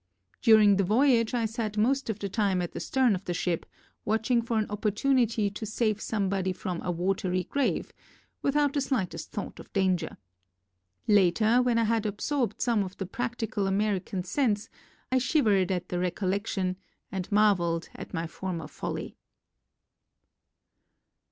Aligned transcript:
During 0.41 0.77
the 0.77 0.83
voyage 0.83 1.35
I 1.35 1.45
sat 1.45 1.77
most 1.77 2.09
of 2.09 2.17
the 2.17 2.27
time 2.27 2.59
at 2.59 2.71
the 2.71 2.79
stern 2.79 3.13
of 3.13 3.25
the 3.25 3.35
ship 3.35 3.67
watching 4.03 4.41
for 4.41 4.57
an 4.57 4.65
opportunity 4.67 5.51
to 5.51 5.63
save 5.63 6.01
some 6.01 6.27
body 6.27 6.53
from 6.53 6.81
a 6.81 6.89
watery 6.89 7.43
grave, 7.43 7.93
without 8.41 8.73
the 8.73 8.81
slightest 8.81 9.31
thought 9.31 9.59
of 9.59 9.71
danger. 9.73 10.17
Later 11.07 11.61
when 11.61 11.77
I 11.77 11.83
had 11.83 12.07
absorbed 12.07 12.59
some 12.63 12.81
of 12.83 12.97
the 12.97 13.05
practical 13.05 13.65
Ameri 13.65 14.03
can 14.03 14.23
sense 14.23 14.71
1 15.09 15.19
shivered 15.19 15.71
at 15.71 15.89
the 15.89 15.99
recollection 15.99 16.77
and 17.11 17.31
marvelled 17.31 17.89
at 17.93 18.11
my 18.11 18.25
former 18.25 18.67
folly. 18.67 19.17